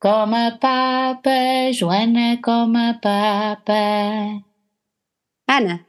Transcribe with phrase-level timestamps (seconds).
[0.00, 4.44] Coma papa, Joana, coma papa.
[5.48, 5.84] Ana,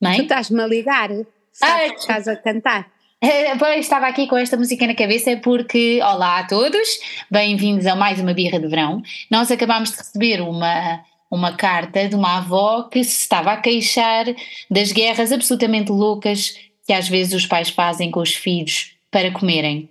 [0.00, 0.18] Mãe?
[0.18, 1.10] tu estás-me a ligar?
[1.50, 2.88] Sabes que estás a cantar?
[3.58, 6.88] Pois estava aqui com esta música na cabeça porque, olá a todos,
[7.28, 9.02] bem-vindos a mais uma birra de verão.
[9.28, 14.26] Nós acabámos de receber uma, uma carta de uma avó que se estava a queixar
[14.70, 16.56] das guerras absolutamente loucas
[16.86, 19.89] que às vezes os pais fazem com os filhos para comerem.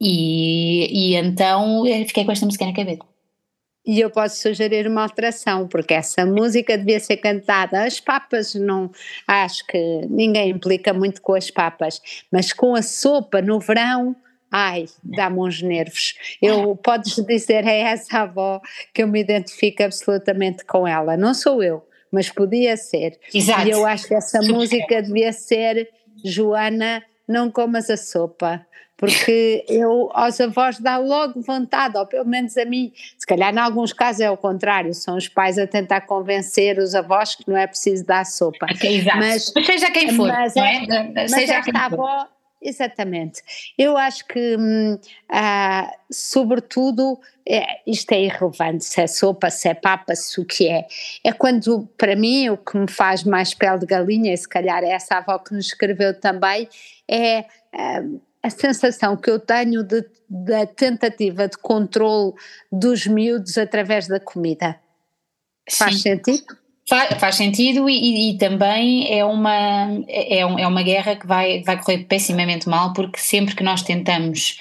[0.00, 3.12] E, e então fiquei com esta música na cabeça.
[3.84, 7.82] E eu posso sugerir uma alteração, porque essa música devia ser cantada.
[7.84, 8.90] As papas não.
[9.26, 14.14] Acho que ninguém implica muito com as papas, mas com a sopa no verão.
[14.50, 16.14] Ai, dá-me uns nervos.
[16.40, 18.60] Eu podes dizer a essa avó
[18.92, 21.16] que eu me identifico absolutamente com ela.
[21.16, 21.82] Não sou eu,
[22.12, 23.18] mas podia ser.
[23.34, 23.66] Exato.
[23.66, 25.88] E eu acho que essa música devia ser
[26.22, 28.64] Joana, não comas a sopa.
[29.02, 33.58] Porque eu, aos avós dá logo vontade, ou pelo menos a mim, se calhar em
[33.58, 37.56] alguns casos é o contrário, são os pais a tentar convencer os avós que não
[37.56, 38.64] é preciso dar sopa.
[38.70, 39.18] Ok, exato.
[39.18, 41.12] Mas- Mas, seja quem for, mas não é- é?
[41.14, 41.94] Mas seja esta quem for.
[41.94, 42.28] avó,
[42.62, 43.42] exatamente.
[43.76, 44.96] Eu acho que, hum,
[45.28, 50.68] ah, sobretudo, é, isto é irrelevante, se é sopa, se é papa, se o que
[50.68, 50.86] é.
[51.24, 54.84] É quando, para mim, o que me faz mais pele de galinha, e se calhar
[54.84, 56.68] é essa avó que nos escreveu também,
[57.10, 58.00] é ah,
[58.42, 62.32] a sensação que eu tenho de, da tentativa de controle
[62.70, 64.78] dos miúdos através da comida.
[65.70, 66.00] Faz Sim.
[66.16, 66.44] sentido?
[66.88, 71.62] Fa- Faz sentido e, e- também é uma, é, um- é uma guerra que vai,
[71.62, 74.58] vai correr pessimamente mal porque sempre que nós tentamos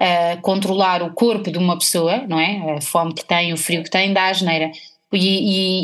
[0.00, 2.76] ah, controlar o corpo de uma pessoa, não é?
[2.76, 4.70] A fome que tem, o frio que tem, dá asneira.
[5.12, 5.18] E,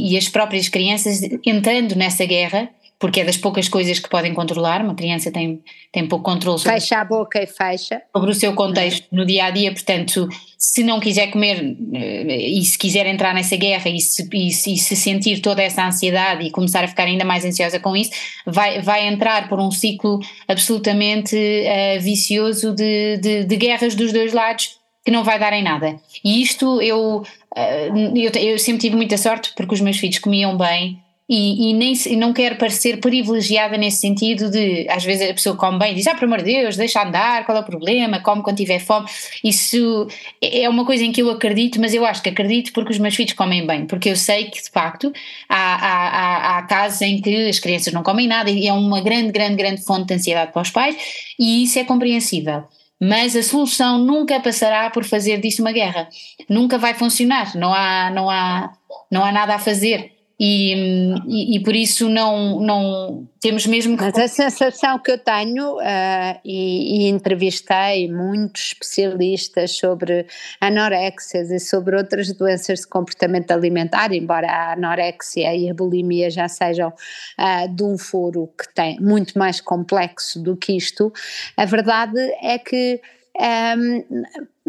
[0.09, 2.69] e, e as próprias crianças entrando nessa guerra,
[3.01, 6.79] porque é das poucas coisas que podem controlar, uma criança tem, tem pouco controle sobre
[6.79, 8.03] Fecha a boca e fecha.
[8.15, 12.63] sobre o seu contexto no dia a dia, portanto, se não quiser comer eh, e
[12.63, 16.45] se quiser entrar nessa guerra e se, e se- e se sentir toda essa ansiedade
[16.47, 18.11] e começar a ficar ainda mais ansiosa com isso,
[18.47, 24.33] vai, vai entrar por um ciclo absolutamente eh, vicioso de, de, de guerras dos dois
[24.35, 25.99] lados que não vai dar em nada.
[26.23, 27.23] E isto eu,
[27.57, 30.99] eh, eu, eu sempre tive muita sorte porque os meus filhos comiam bem.
[31.33, 35.55] E, e nem e não quero parecer privilegiada nesse sentido de às vezes a pessoa
[35.57, 38.19] come bem e diz, ah, por amor de Deus, deixa andar, qual é o problema,
[38.19, 39.09] come quando tiver fome.
[39.45, 40.09] Isso
[40.43, 43.15] é uma coisa em que eu acredito, mas eu acho que acredito porque os meus
[43.15, 45.13] filhos comem bem, porque eu sei que de facto
[45.49, 49.01] há, há, há, há casos em que as crianças não comem nada e é uma
[49.01, 50.97] grande, grande, grande fonte de ansiedade para os pais
[51.39, 52.65] e isso é compreensível.
[53.01, 56.09] Mas a solução nunca passará por fazer disso uma guerra.
[56.49, 58.73] Nunca vai funcionar, não há, não há,
[59.11, 60.20] não há nada a fazer.
[60.43, 65.79] E, e, por isso não, não temos mesmo que Mas a sensação que eu tenho,
[65.81, 70.25] ah, e, e entrevistei muitos especialistas sobre
[70.59, 76.49] anorexias e sobre outras doenças de comportamento alimentar, embora a anorexia e a bulimia já
[76.49, 76.91] sejam
[77.37, 81.13] ah, de um foro que tem muito mais complexo do que isto,
[81.55, 82.99] a verdade é que
[83.39, 84.03] ahm,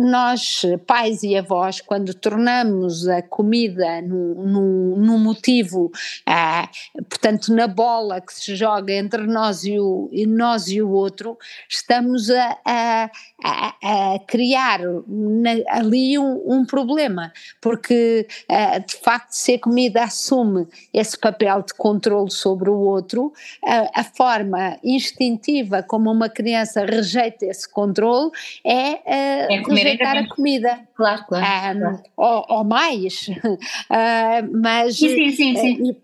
[0.03, 5.91] nós, pais e avós, quando tornamos a comida num, num, motivo,
[6.25, 6.67] ah,
[7.09, 11.37] portanto, na bola que se joga entre nós e o, e nós e o outro,
[11.69, 13.11] estamos a, a,
[13.43, 17.31] a, a criar na- ali um, um problema,
[17.61, 23.33] porque ah, de facto, se a comida assume esse papel de controle sobre o outro,
[23.65, 28.31] a, a forma instintiva como uma criança rejeita esse controle
[28.65, 30.79] é, ah, É comer ainda rejeitar a comida.
[30.95, 31.45] Claro, claro.
[31.45, 32.03] Ah, claro.
[32.17, 33.27] ou, ou mais,
[33.89, 35.89] Ah, mas Sim, sim, sim, sim.
[35.89, 35.95] eh,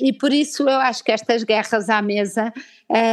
[0.00, 2.52] e, e por isso eu acho que estas guerras à mesa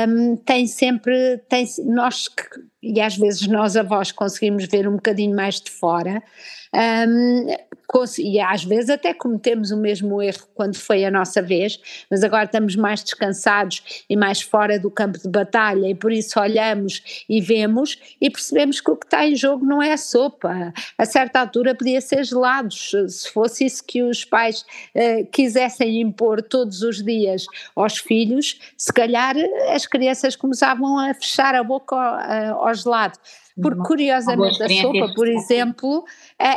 [0.07, 2.43] hum, têm sempre, têm, nós que,
[2.81, 6.21] e às vezes nós avós conseguimos ver um bocadinho mais de fora,
[7.87, 11.79] cons- e às vezes até cometemos o mesmo erro quando foi a nossa vez,
[12.09, 16.39] mas agora estamos mais descansados e mais fora do campo de batalha e por isso
[16.39, 20.73] olhamos e vemos e percebemos que o que está em jogo não é a sopa,
[20.97, 24.65] a certa altura podia ser gelados, se fosse isso que os pais
[24.95, 31.13] eh, quisessem impor todos os dias aos filhos, se calhar eh, as crianças começavam a
[31.13, 33.17] fechar a boca ao, eh, ao gelado.
[33.61, 36.03] Porque curiosamente a sopa, por exemplo,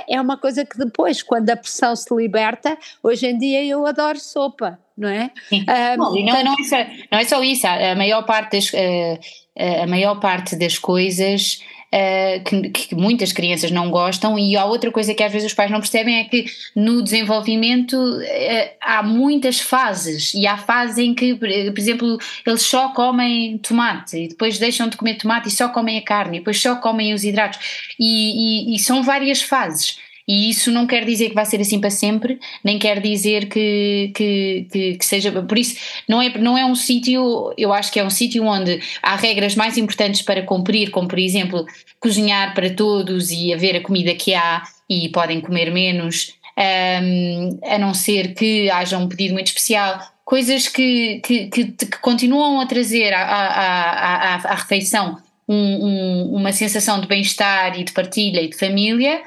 [0.08, 3.86] é, é uma coisa que depois, quando a pressão se liberta, hoje em dia eu
[3.86, 5.30] adoro sopa, não é?
[5.48, 5.64] Sim.
[5.66, 6.76] Ah, Bom, não, não, é só,
[7.10, 9.18] não é só isso, a a maior parte das, eh,
[9.54, 11.60] eh, a maior parte das coisas
[11.92, 15.54] eh, que, que muitas crianças não gostam e há outra coisa que às vezes os
[15.54, 21.14] pais não percebem é que no desenvolvimento eh, há muitas fases e há fases em
[21.14, 25.52] que, por por exemplo, eles só comem tomate e depois deixam de comer tomate e
[25.52, 27.58] só comem a carne e depois só comem os hidratos.
[27.98, 29.98] E, e- e são várias fases
[30.28, 34.10] E isso não quer dizer que vai ser assim para sempre, nem quer dizer que,
[34.14, 35.30] que, que, que seja.
[35.30, 35.76] Por isso,
[36.08, 39.54] não é, não é um sítio, eu acho que é um sítio onde há regras
[39.54, 41.64] mais importantes para cumprir, como por exemplo
[42.00, 47.78] cozinhar para todos e haver a comida que há e podem comer menos, um, a
[47.78, 50.00] não ser que haja um pedido muito especial.
[50.24, 55.18] Coisas que, que, que, que continuam a trazer à, à, à, à refeição
[55.48, 59.22] um, um, uma sensação de bem-estar e de partilha e de família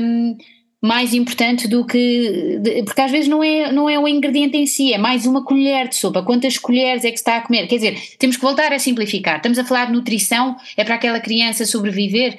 [0.00, 0.36] um,
[0.82, 2.58] mais importante do que.
[2.86, 5.88] Porque às vezes não é, não é o ingrediente em si, é mais uma colher
[5.88, 6.22] de sopa.
[6.22, 7.66] Quantas colheres é que se está a comer?
[7.66, 9.36] Quer dizer, temos que voltar a simplificar.
[9.36, 12.38] Estamos a falar de nutrição, é para aquela criança sobreviver?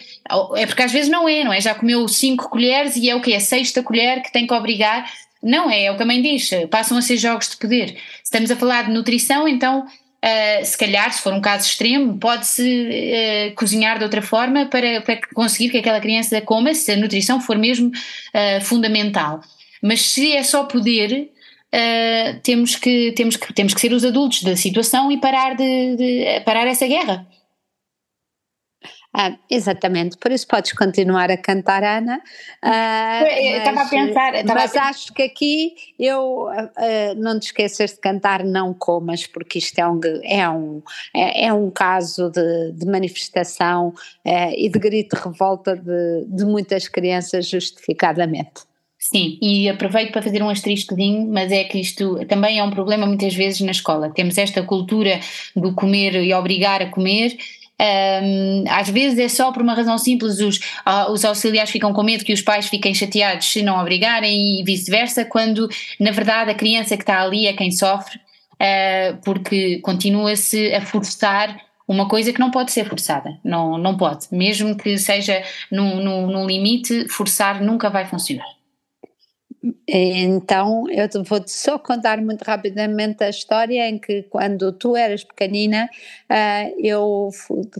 [0.56, 1.62] É porque às vezes não é, não é?
[1.62, 3.36] Já comeu cinco colheres e é o que?
[3.36, 5.08] A sexta colher que tem que obrigar.
[5.44, 7.96] Não, é, é o que a mãe diz, passam a ser jogos de poder.
[8.24, 9.86] Estamos a falar de nutrição, então
[10.24, 15.02] Uh, se calhar, se for um caso extremo, pode-se uh, cozinhar de outra forma para,
[15.02, 19.42] para, conseguir que aquela criança coma, se a nutrição for mesmo uh, fundamental.
[19.82, 21.32] Mas se é só poder,
[22.44, 26.42] temos, que, temos, que, temos que ser os adultos da situação e parar, de, de
[26.42, 27.26] parar essa guerra.
[29.14, 32.22] Ah, exatamente, por isso podes continuar a cantar, Ana.
[32.62, 34.34] Ah, estava a pensar.
[34.46, 34.84] Mas a...
[34.84, 39.88] acho que aqui eu ah, não te esqueças de cantar Não Comas, porque isto é
[39.88, 40.82] um, é um,
[41.14, 43.94] é, é um caso de, de manifestação
[44.24, 48.62] é, e de grito de revolta de, de muitas crianças, justificadamente.
[48.98, 53.08] Sim, e aproveito para fazer um asteriscozinho, mas é que isto também é um problema
[53.08, 54.12] muitas vezes na escola.
[54.12, 55.20] Temos esta cultura
[55.56, 57.36] do comer e obrigar a comer
[57.82, 62.04] um, às vezes é só por uma razão simples, os, uh, os auxiliares ficam com
[62.04, 65.68] medo que os pais fiquem chateados se não obrigarem e vice-versa, quando
[66.00, 71.60] na verdade a criança que está ali é quem sofre, uh, porque continua-se a forçar
[71.88, 76.46] uma coisa que não pode ser forçada, não, não pode, mesmo que seja no, no
[76.46, 78.61] limite, forçar nunca vai funcionar.
[79.88, 85.88] Então, eu vou-te só contar muito rapidamente a história em que, quando tu eras pequenina,
[86.32, 87.30] uh, eu,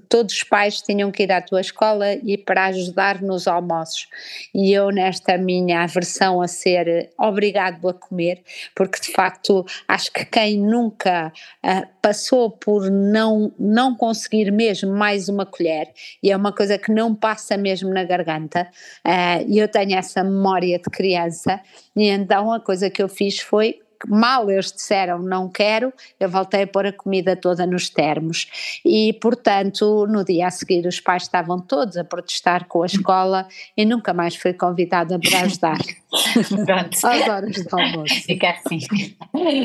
[0.08, 4.08] todos os pais tinham que ir à tua escola e para ajudar nos almoços.
[4.54, 8.44] E eu, nesta minha aversão a ser obrigado a comer,
[8.76, 11.34] porque de facto acho que quem nunca
[11.66, 15.92] uh, passou por não, não conseguir mesmo mais uma colher,
[16.22, 18.68] e é uma coisa que não passa mesmo na garganta,
[19.04, 21.60] uh, e eu tenho essa memória de criança
[21.96, 26.64] e então a coisa que eu fiz foi mal eles disseram não quero, eu voltei
[26.64, 28.80] a pôr a comida toda nos termos.
[28.86, 33.48] E, portanto, no dia a seguir os pais estavam todos a protestar com a escola
[33.76, 35.78] e nunca mais fui convidada para ajudar.
[36.66, 37.08] Pronto.
[37.08, 38.16] Às horas do almoço.
[38.24, 38.80] Fica assim.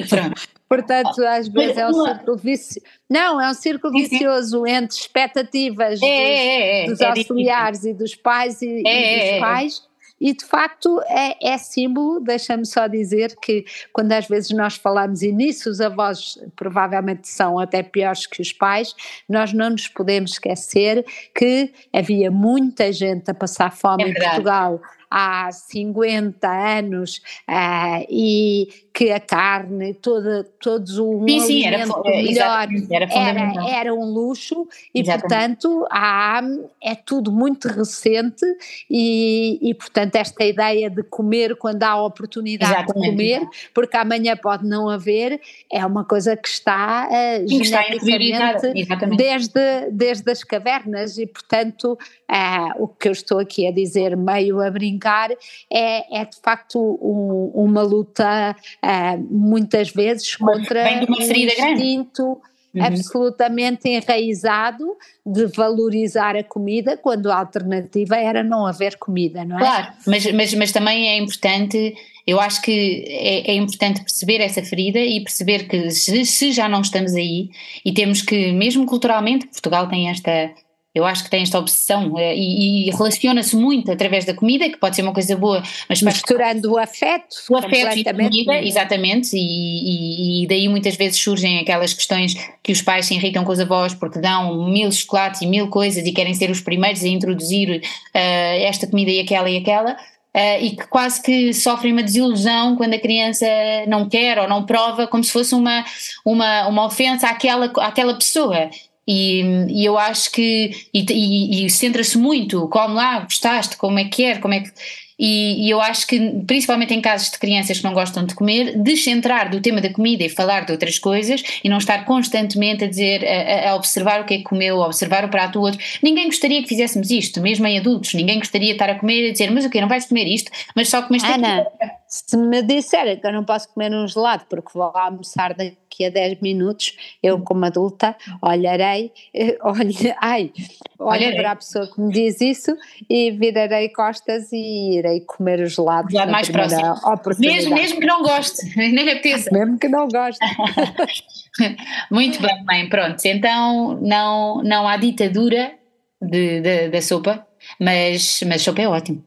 [0.08, 0.48] Pronto.
[0.68, 2.86] Portanto, às vezes é um círculo vicioso.
[3.08, 7.94] Não, é um círculo vicioso entre expectativas é, dos, é, é, dos é auxiliares e
[7.94, 9.82] dos pais e, e é, dos pais
[10.20, 15.22] e de facto é, é símbolo, deixa-me só dizer que quando às vezes nós falamos,
[15.22, 18.94] e nisso os avós provavelmente são até piores que os pais,
[19.28, 21.04] nós não nos podemos esquecer
[21.34, 24.80] que havia muita gente a passar fome é em Portugal
[25.10, 32.68] há 50 anos uh, e que a carne, toda, todos o sim, sim, era, melhor
[32.90, 35.20] era, era, era, um luxo e exatamente.
[35.28, 36.40] portanto há,
[36.82, 38.46] é tudo muito recente
[38.90, 43.02] e, e portanto esta ideia de comer quando há oportunidade exatamente.
[43.02, 48.72] de comer, porque amanhã pode não haver, é uma coisa que está uh, geneticamente
[49.14, 51.98] desde, desde as cavernas e portanto
[52.30, 55.30] uh, o que eu estou aqui a dizer meio a brincar
[55.72, 62.40] é, é de facto um, uma luta uh, muitas vezes contra um instinto
[62.76, 62.84] uhum.
[62.84, 69.60] absolutamente enraizado de valorizar a comida quando a alternativa era não haver comida, não é?
[69.60, 71.94] Claro, mas, mas, mas também é importante,
[72.26, 76.68] eu acho que é, é importante perceber essa ferida e perceber que se, se já
[76.68, 77.50] não estamos aí
[77.84, 80.50] e temos que, mesmo culturalmente, Portugal tem esta
[80.96, 84.78] eu acho que tem esta obsessão eh, e, e relaciona-se muito através da comida, que
[84.78, 89.36] pode ser uma coisa boa, mas misturando o afeto, o afeto e a comida, exatamente,
[89.36, 93.60] e, e, daí muitas vezes surgem aquelas questões que os pais se irritam com os
[93.60, 97.82] avós porque dão mil chocolates e mil coisas e querem ser os primeiros a introduzir
[97.82, 98.18] uh,
[98.62, 99.98] esta comida e aquela e aquela.
[100.34, 103.46] Uh, e que quase que sofrem uma desilusão quando a criança
[103.86, 105.82] não quer ou não prova, como se fosse uma,
[106.24, 108.68] uma, uma ofensa àquela, àquela pessoa.
[109.06, 114.04] E, e, eu acho que, e, e, e centra-se muito, como lá, gostaste, como é
[114.04, 114.72] que é, como é que.
[115.18, 118.76] E, e, eu acho que, principalmente em casos de crianças que não gostam de comer,
[118.76, 122.88] descentrar do tema da comida e falar de outras coisas e não estar constantemente a
[122.88, 125.80] dizer, a, a observar o que é que comeu, a observar o prato do outro.
[126.02, 128.12] Ninguém gostaria que fizéssemos isto, mesmo em adultos.
[128.12, 130.50] Ninguém gostaria de estar a comer e dizer, mas o que Não vais comer isto,
[130.74, 131.66] mas só comeste Ana,
[132.06, 136.10] se me disserem que eu não posso comer um gelado porque vou almoçar daqui a
[136.10, 140.52] 10 minutos, eu como adulta olharei, eh, olhe, ai,
[140.98, 142.76] olharei para a pessoa que me diz isso
[143.08, 146.10] e virarei costas e irei comer o gelado.
[146.10, 146.94] Já mais próximo.
[147.38, 149.50] Mesmo, mesmo que não goste, nem apeteça.
[149.52, 150.44] Mesmo que não goste.
[152.10, 153.24] Muito bem, mãe, pronto.
[153.24, 155.72] Então não, não há ditadura
[156.20, 157.46] de, de, da sopa,
[157.80, 159.24] mas, mas sopa é ótimo.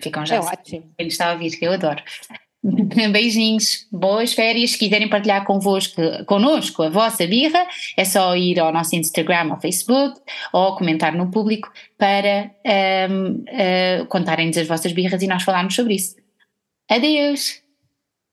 [0.00, 0.36] Ficam já.
[0.36, 0.90] É ótimo.
[0.96, 2.02] Quem está a ouvir, que eu adoro.
[3.12, 4.72] Beijinhos, boas férias.
[4.72, 9.60] Se quiserem partilhar convosco, connosco a vossa birra, é só ir ao nosso Instagram ou
[9.60, 10.20] Facebook
[10.52, 12.50] ou comentar no público para
[13.10, 16.16] um, uh, eh, contarem-nos as vossas birras e nós falarmos sobre isso.
[16.88, 17.62] Adeus!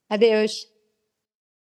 [0.10, 0.76] Adeus!